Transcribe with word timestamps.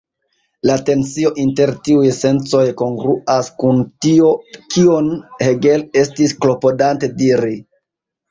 La 0.67 0.75
tensio 0.85 1.29
inter 1.43 1.71
tiuj 1.87 2.07
sencoj 2.19 2.63
kongruas 2.79 3.51
kun 3.63 3.83
tio 4.05 4.31
kion 4.75 5.11
Hegel 5.49 5.83
estis 6.05 6.35
klopodante 6.47 7.11
diri. 7.21 7.55